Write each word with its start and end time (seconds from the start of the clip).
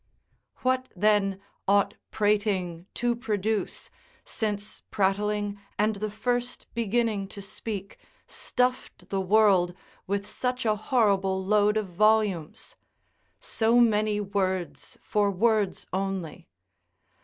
]What, 0.63 0.89
then, 0.95 1.39
ought 1.67 1.93
prating 2.09 2.87
to 2.95 3.15
produce, 3.15 3.91
since 4.25 4.81
prattling 4.89 5.59
and 5.77 5.97
the 5.97 6.09
first 6.09 6.65
beginning 6.73 7.27
to 7.27 7.39
speak, 7.39 7.99
stuffed 8.25 9.09
the 9.09 9.21
world 9.21 9.75
with 10.07 10.25
such 10.25 10.65
a 10.65 10.75
horrible 10.75 11.45
load 11.45 11.77
of 11.77 11.85
volumes? 11.89 12.75
So 13.39 13.79
many 13.79 14.19
words 14.19 14.97
for 15.03 15.29
words 15.29 15.85
only. 15.93 16.49